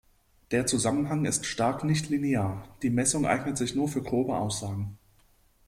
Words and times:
Der 0.49 0.65
Zusammenhang 0.65 1.25
ist 1.25 1.45
stark 1.45 1.83
nichtlinear; 1.83 2.67
die 2.81 2.89
Messung 2.89 3.27
eignet 3.27 3.55
sich 3.59 3.75
nur 3.75 3.87
für 3.87 4.01
grobe 4.01 4.35
Aussagen. 4.37 4.97